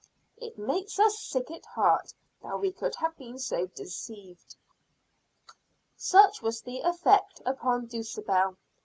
[0.37, 2.11] It makes us sick at heart
[2.41, 4.55] that we could have been so deceived.
[5.95, 8.57] Such was the effect upon Dulcibel.